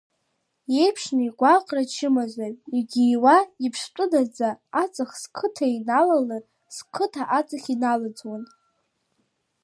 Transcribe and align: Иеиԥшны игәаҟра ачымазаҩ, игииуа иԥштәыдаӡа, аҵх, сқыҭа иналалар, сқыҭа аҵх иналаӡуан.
Иеиԥшны 0.75 1.21
игәаҟра 1.27 1.81
ачымазаҩ, 1.85 2.55
игииуа 2.77 3.37
иԥштәыдаӡа, 3.65 4.49
аҵх, 4.81 5.09
сқыҭа 5.21 5.65
иналалар, 5.75 6.43
сқыҭа 6.75 7.23
аҵх 7.37 7.63
иналаӡуан. 7.73 8.43